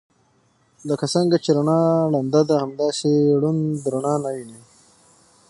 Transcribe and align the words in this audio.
لکه 0.89 1.05
څنګه 1.13 1.35
چې 1.43 1.49
رڼا 1.57 1.81
ړنده 2.11 2.41
ده 2.49 2.55
همداسې 2.63 3.11
ړوند 3.41 3.63
رڼا 3.93 4.15
نه 4.23 4.29
ويني. 4.35 4.61